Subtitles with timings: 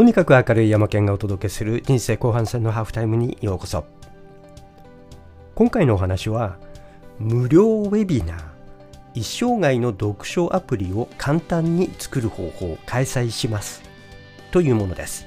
[0.00, 3.84] とにかく明るい山県がお届けする人生後半戦のハーフタイムにようこそ。
[5.54, 6.56] 今回のお話は
[7.18, 8.40] 無料ウェビナー
[9.12, 13.82] 一生涯の読書アプリを簡単に作る方法を開催します。
[14.52, 15.26] というものです。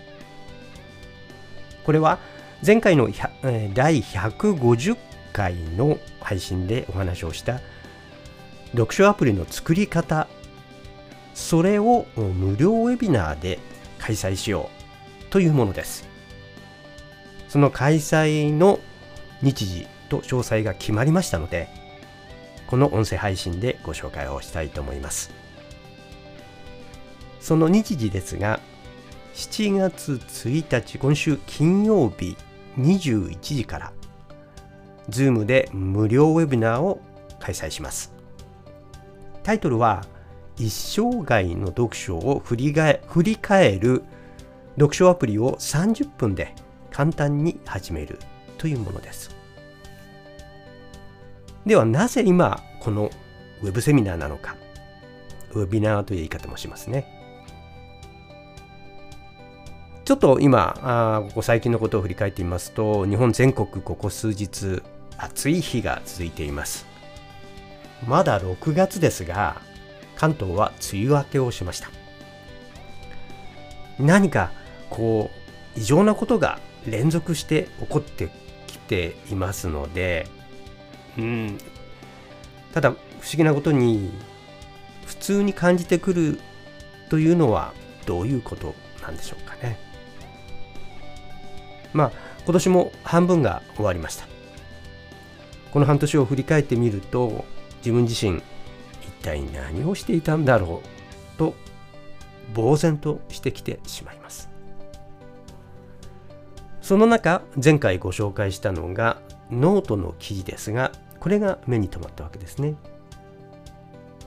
[1.86, 2.18] これは
[2.66, 3.08] 前回の
[3.76, 4.98] 第150
[5.34, 7.62] 回の配信でお話をした
[8.72, 10.28] 読書アプリの作り方。
[11.36, 13.60] それを無料ウェビナーで
[14.04, 14.70] 開催しよ
[15.30, 16.06] うというものです。
[17.48, 18.80] その開催の
[19.42, 21.70] 日時と詳細が決まりましたので
[22.68, 25.32] この音声配信でご紹介をしたいと思います。
[27.40, 28.60] その日時ですが
[29.36, 32.36] 7月1日今週金曜日
[32.78, 33.94] 21時から
[35.10, 37.00] Zoom で無料ウェビナーを
[37.40, 38.12] 開催します。
[39.44, 40.04] タイトルは
[40.58, 44.04] 一生涯の読書を振り振り返る
[44.76, 46.54] 読書アプリを30分で
[46.92, 48.20] 簡単に始める
[48.58, 49.36] というものです。
[51.66, 53.10] ではなぜ今この
[53.62, 54.56] ウェブセミナーなのか
[55.54, 57.22] ウェビナーという言い方もしますね。
[60.06, 64.84] ちょっと今あここ最近のことを振り返ってみますと日本全国ここ数日
[65.18, 66.86] 暑い日が続いています。
[68.06, 69.62] まだ6月ですが
[70.24, 71.90] 関東は梅雨明けをしました。
[74.00, 74.54] 何か
[74.90, 75.30] こ
[75.76, 78.30] う異常なことが連続して起こって
[78.66, 80.28] きていますので
[81.18, 81.58] うん。
[82.74, 84.14] ただ不思議なことに
[85.06, 86.40] 普通に感じてくる
[87.10, 87.74] というのは
[88.06, 89.78] どういうことなんでしょうかね。
[91.92, 92.12] まあ
[92.46, 94.26] 今年も半分が終わりました。
[95.74, 97.44] この半年を振り返ってみると
[97.80, 98.42] 自分自身
[99.24, 101.56] 体何をしていたんだろうと
[102.54, 104.50] 呆然としてきてしまいます。
[106.82, 112.76] その中前回ご紹介したのがノートの記事ですがこれが目に留まったわけですね。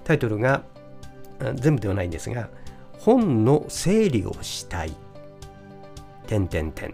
[0.05, 0.63] タイトルが
[1.55, 2.49] 全部ではないんですが
[2.99, 4.93] 本の整理をしたい。
[6.27, 6.93] 点点点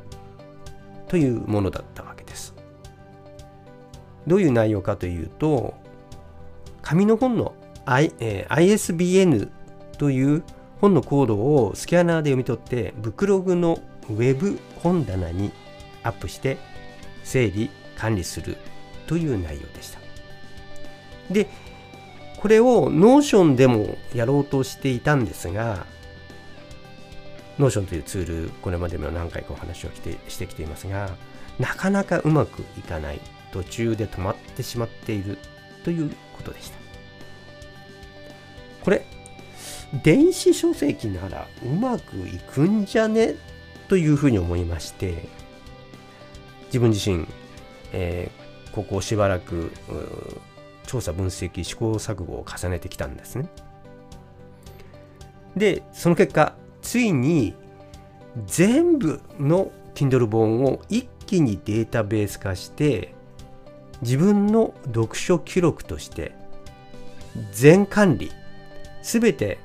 [1.08, 2.54] というものだったわけです。
[4.26, 5.74] どういう内容かというと
[6.82, 7.54] 紙の本の
[7.84, 9.50] I えー、ISBN
[9.98, 10.42] という
[10.80, 13.78] 本のコードをスキャナーで読み取ってブクログの
[14.08, 15.52] ウェブ本棚に
[16.02, 16.58] アップして
[17.24, 18.56] 整理管理する
[19.06, 20.00] という内容でした。
[21.30, 21.48] で
[22.40, 25.86] これを Notion でもやろうとしていたんですが
[27.58, 29.90] Notion というツールこれまでも何回かお話を
[30.28, 31.10] してきていますが
[31.60, 33.20] なかなかうまくいかない。
[33.52, 35.38] 途中で止まってしまっている
[35.84, 36.81] ということでした。
[38.84, 39.04] これ
[40.02, 43.36] 電子書籍ならうまくいくんじゃね？
[43.88, 45.28] というふうに思いまして
[46.66, 47.26] 自分自身、
[47.92, 49.70] えー、ここしばらく
[50.86, 53.48] 調査分析試行錯誤を重ねてきたんですね。
[55.56, 57.54] でその結果ついに
[58.46, 63.14] 全部の Kindle 本を一気にデータベース化して
[64.00, 66.32] 自分の読書記録として
[67.52, 68.32] 全管理
[69.02, 69.58] 全て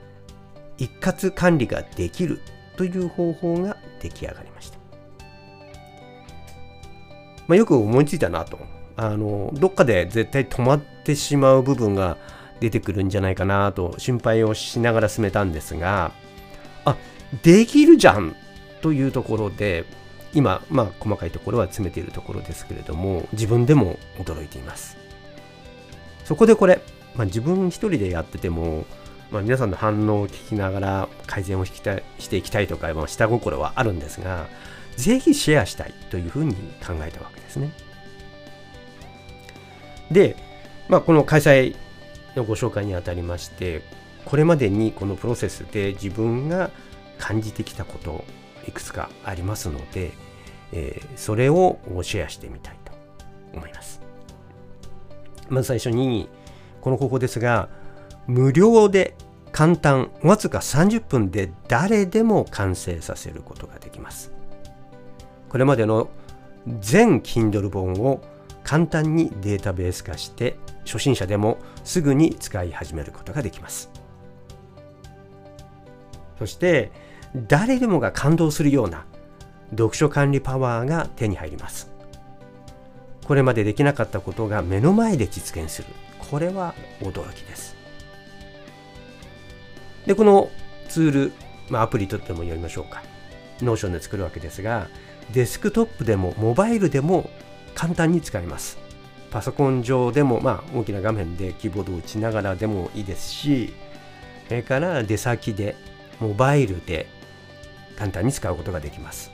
[0.78, 2.42] 一括管理ができる
[2.76, 4.78] という方法が出来上がりました。
[7.48, 8.60] まあ、よく思いついたなと。
[8.96, 12.18] あの、どっかで絶対止まってしまう部分が
[12.60, 16.12] 出てくるんじゃないかなと心配をしながら進めたんですが、
[16.86, 16.98] あ、
[17.44, 18.36] できるじゃん
[18.82, 19.86] というところで、
[20.34, 24.98] 今、まあ、細かいところは詰めているところですけれども、自分でも驚いています。
[26.26, 26.82] そこでこれ、
[27.16, 28.86] まあ、自分一人でやってても、
[29.32, 34.48] まあ、皆さんの反応を聞きながら改善をしていきたいとか、まあ、下心はあるんですが、
[34.96, 36.56] ぜひシェアしたいというふうに
[36.86, 37.72] 考えたわけですね。
[40.12, 40.36] で、
[40.88, 41.76] まあ、この開催
[42.36, 43.82] のご紹介にあたりまして、
[44.26, 46.72] これまでにこのプロセスで自分が
[47.18, 48.24] 感じてきたこと
[48.68, 50.12] いくつかありますので、
[50.72, 52.92] えー、それをシェアしてみたいと
[53.54, 54.02] 思います。
[55.50, 56.30] まず最初に
[56.82, 57.70] この方法ですが
[58.28, 59.16] 無料で
[59.52, 64.32] 簡単わずか30分で誰でも完成させることができます。
[65.50, 66.10] これまでの
[66.80, 68.22] 全 Kindle 本を
[68.64, 73.90] 簡単にデータベース化して初心者でもすぐに使い始めることができます。
[76.38, 76.92] そして
[77.36, 79.06] 誰でもが感動するような
[79.72, 81.90] 読書管理パワーが手に入ります。
[83.26, 85.88] これまでできなかったことが目の前で実現する。
[86.30, 87.77] これは驚きです。
[90.08, 90.50] で、この
[90.90, 91.34] ツール、
[91.70, 93.04] まあ、アプリとでも呼びましょうか。
[93.62, 94.88] Notion で作るわけですが
[95.32, 97.30] デスクトップでもモバイルでも
[97.76, 98.78] 簡単に使えます。
[99.30, 103.74] パソコン上でも、まあ、大きな画面でキーボードを打ちながらでもいいですし
[104.48, 105.76] それから出先で
[106.22, 107.08] モバイルで
[107.98, 109.32] 簡単に使うことができます。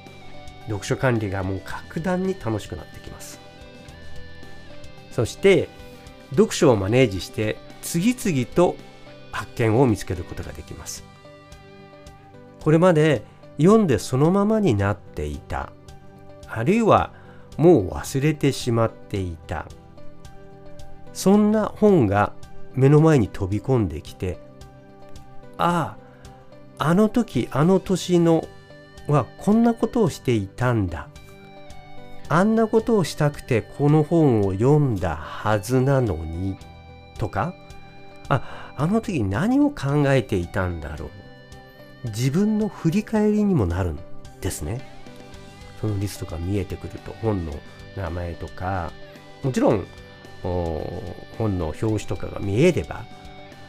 [0.65, 3.39] 読書管理がもう格段に楽しくなってきます。
[5.11, 5.69] そして
[6.31, 8.75] 読書をマネージして次々と
[9.33, 11.03] 発見を見つけることができます。
[12.61, 13.23] これまで
[13.57, 15.73] 読んでそのままになっていた。
[16.47, 17.11] あるいは
[17.57, 19.65] もう忘れてしまっていた。
[21.13, 22.31] そんな本が
[22.73, 24.39] 目の前に飛び込んできて
[25.57, 25.95] あ
[26.79, 28.47] ああの時あの年の
[29.07, 31.09] はこんなことをしていたんだ。
[32.29, 36.57] あんなことをしたくてこの本を読んだはずなのに
[37.19, 37.53] とか
[38.33, 41.09] ああの時何を考えていたんだろう。
[42.09, 43.99] 自分の振り返りにもなるん
[44.41, 44.81] ですね。
[45.79, 47.53] そのリストが見えてくると本の
[47.95, 48.91] 名前とか
[49.43, 49.85] もちろん
[50.41, 53.05] 本の表紙とかが見えれば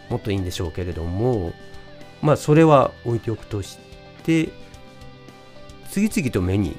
[0.08, 1.52] もっといいんでしょうけれども
[2.22, 3.78] まあそれは置いておくとし
[4.22, 4.48] て
[5.90, 6.76] 次々と目に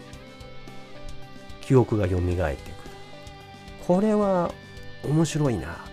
[1.61, 2.55] 記憶が蘇ってくる。
[3.87, 4.51] これは
[5.03, 5.84] 面白いな。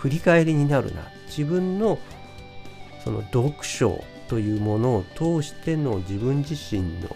[0.00, 1.98] 振り返りになるな自分の
[3.04, 7.08] その読書というものを通しての自分自身の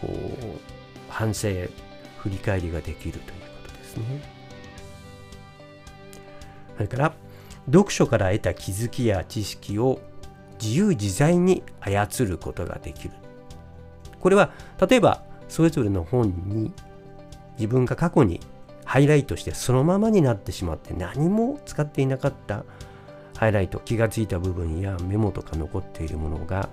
[0.00, 0.10] こう
[1.10, 1.48] 反省
[2.18, 3.22] 振り返りができるという
[3.62, 4.04] ことですね。
[6.76, 7.12] それから
[7.66, 10.00] 読書から得た気づきや知識を
[10.58, 13.10] 自由自在に操ることができる。
[14.18, 14.50] これは
[14.88, 16.72] 例えばそれぞれの本に
[17.58, 18.40] 自分が過去に
[18.86, 22.64] ハイライトしてそのままになってしまって何も使っていなかった
[23.36, 26.70] ハイライト気がついた部分やメモとか残っているものが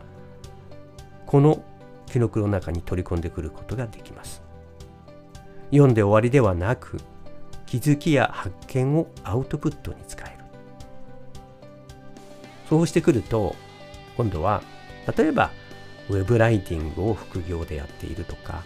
[1.25, 1.61] この
[2.05, 4.43] 記録の中に取り込んでくることができます。
[5.73, 6.99] 読んで終わりではなく
[7.65, 10.43] 気づきや発見をアウトプットに使える
[12.69, 13.55] そうしてくると
[14.15, 14.61] 今度は
[15.17, 15.49] 例えば
[16.09, 18.63] ウェブライティングを副業でやっているとか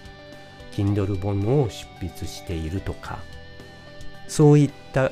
[0.74, 3.20] Kindle 本を執筆しているとか
[4.27, 5.12] そういった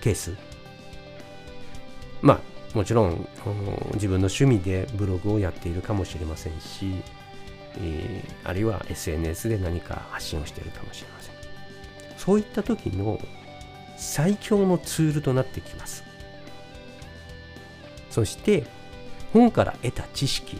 [0.00, 0.34] ケース。
[2.22, 3.28] まあもちろん
[3.94, 6.94] 自分の趣味でブログをやっているかもしれませんし、
[7.78, 11.34] えー、あるいは SNS で何か発信をしているかもしれません。
[12.16, 13.18] そういった時の
[13.96, 16.04] 最強のツールとなってきます。
[18.10, 18.64] そして
[19.32, 20.58] 本から得た知識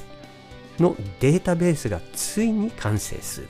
[0.78, 3.48] のデータベースがついに完成する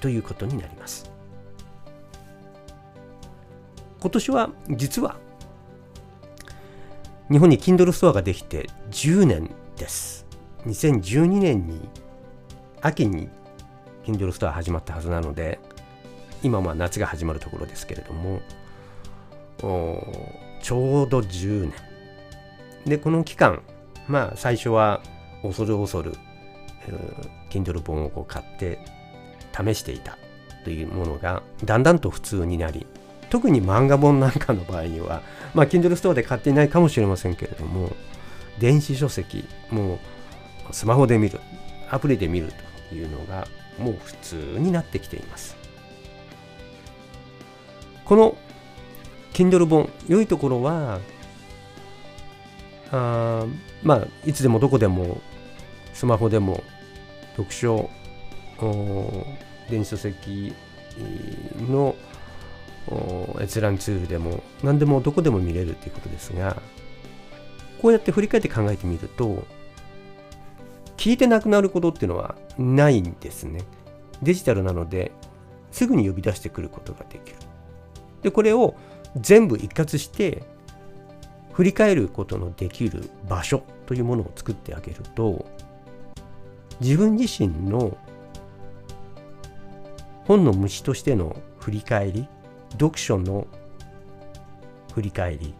[0.00, 1.09] ということになります。
[4.00, 5.16] 今年は実は
[7.30, 10.26] 日本に Kindle ストアができて10年です。
[10.66, 11.88] 2012年に
[12.80, 13.28] 秋に
[14.04, 15.60] Kindle ストア始まったはずなので
[16.42, 18.40] 今は夏が始まるところですけれども
[20.62, 21.74] ちょうど10年。
[22.86, 23.62] でこの期間
[24.08, 25.02] まあ最初は
[25.42, 26.14] 恐る恐る
[27.50, 28.78] Kindle 本をこう買って
[29.52, 30.16] 試していた
[30.64, 32.86] というものがだんだんと普通になり
[33.30, 35.22] 特に漫画本なんかの場合には
[35.54, 37.92] まあ Kindle ストアで買っていないかもしれませんけれども
[38.58, 39.98] 電子書籍もう
[40.72, 41.40] スマホで見る
[41.90, 42.52] アプリで見る
[42.88, 45.56] というのがもう普通になってきています。
[48.04, 48.36] この
[49.32, 51.00] Kindle 本、良いところは、
[52.90, 53.46] あ
[53.82, 55.20] まあ、いつでもどこでも、
[55.94, 56.62] スマホでも、
[57.36, 57.88] 読書、
[59.70, 60.52] 電子書籍
[61.68, 61.94] の
[63.40, 66.60] 閲覧ツールでも、何でもどこでも見れるということですが、
[67.80, 69.44] こうやって振り返って考えてみると、
[70.96, 73.62] 聞いてなくなることっていうのはないんですね。
[74.22, 75.12] デジタルなので、
[75.70, 77.36] すぐに呼び出してくることができる。
[78.22, 78.74] でこれを
[79.16, 80.42] 全部一括して
[81.52, 85.46] 振り返ることのできる場所というものを作ってあげると
[86.80, 87.96] 自分自身の
[90.26, 92.28] 本の虫としての振り返り
[92.72, 93.46] 読書の
[94.94, 95.54] 振り返り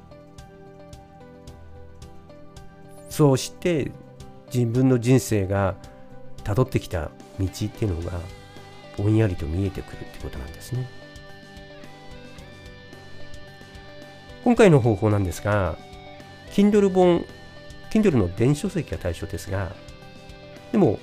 [3.08, 3.90] そうして
[4.52, 5.74] 自分の人生が
[6.42, 8.18] たどってきた道っていうのが
[8.96, 10.88] ぼんやりと見えてくるってことなんですね。
[14.42, 15.76] 今回の方法なんですが、
[16.50, 17.24] Kindle 本、
[17.90, 19.70] Kindle の電子書籍が対象ですが、
[20.72, 20.98] でも、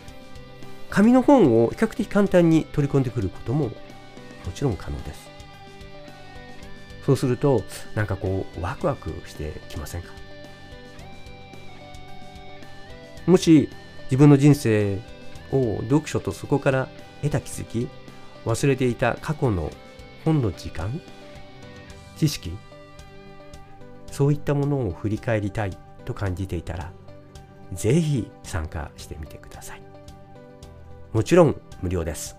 [0.89, 3.71] 紙の本を比較的簡単に取り込んでくることもも
[4.55, 5.36] ちろん可能です。
[7.07, 7.63] そうすると、
[7.95, 10.09] なんかこう、ワクワクしてきませんか？
[13.25, 13.69] もし
[14.05, 14.99] 自分の人生
[15.51, 16.87] を読書とそこから
[17.21, 17.87] 得た気づき
[18.45, 19.71] 忘れていた過去の
[20.23, 21.01] 本の時間
[22.15, 22.51] 知識
[24.11, 26.91] そういったものを振り返りたいと感じていたら
[27.73, 29.81] ぜひ参加してみてください。
[31.11, 32.37] もちろん無料です。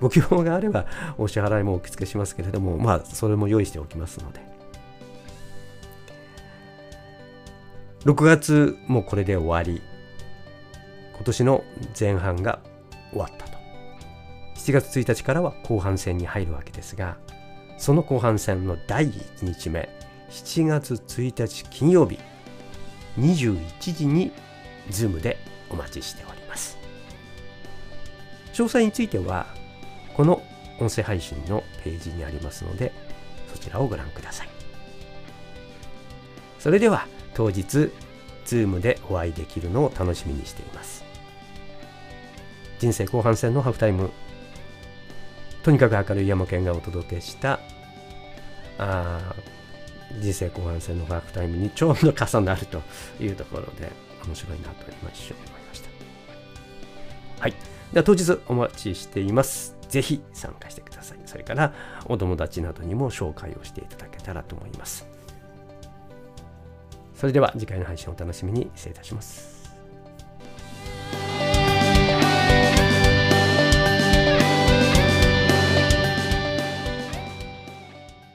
[0.00, 0.86] ご希望があれば
[1.18, 4.40] お支払いもお付けしますけれどもまあそれも用意しておきますので。
[8.04, 9.82] 6月もこれで終わり。
[11.14, 11.64] 今年の
[11.98, 12.60] 前半が
[13.10, 13.58] 終わったと。
[14.56, 17.16] 7月1日からは後半戦に入るわけですが
[17.78, 19.88] その後半戦の第1日目
[20.30, 22.18] 7月1日金曜日
[23.18, 24.32] 21時に
[24.90, 25.38] Zoom で
[25.70, 26.78] お待ちしております。
[28.52, 29.46] 詳細については
[30.14, 30.42] この
[30.78, 32.92] 音声配信のページにありますので
[33.52, 34.48] そちらをご覧ください。
[36.58, 37.90] それでは当日
[38.44, 41.04] Zoom でお会いできるのを楽しみにしています。
[42.78, 44.10] 人生後半戦のハーフタイム。
[45.62, 47.60] とにかく明るい山県がお届けした
[48.78, 49.34] あ
[50.18, 52.80] 人生後半戦のハーフタイムにちょうど重なると
[53.20, 53.92] いうところで
[54.24, 55.88] 面白いなと今一瞬思いました。
[57.40, 57.54] はい。
[57.92, 59.79] では当日お待ちしています。
[59.90, 61.18] ぜひ参加してください。
[61.26, 61.74] それから
[62.06, 65.06] お友達などにも紹介をしていただけたらと思います。
[67.14, 68.70] それでは次回の配信をお楽しみに。
[68.74, 69.59] 失礼いたします。